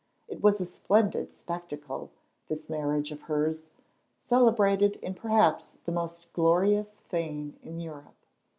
It 0.27 0.41
was 0.41 0.59
a 0.59 0.65
splendid 0.65 1.31
spectacle, 1.31 2.09
this 2.47 2.71
marriage 2.71 3.11
of 3.11 3.21
hers, 3.29 3.67
celebrated 4.19 4.95
in 4.95 5.13
perhaps 5.13 5.77
the 5.85 5.91
most 5.91 6.25
glorious 6.33 7.01
fane 7.01 7.59
in 7.61 7.79
Europe. 7.79 8.15